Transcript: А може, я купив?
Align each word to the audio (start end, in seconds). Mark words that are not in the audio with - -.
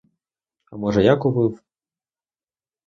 А 0.71 0.77
може, 0.83 1.01
я 1.03 1.15
купив? 1.17 1.63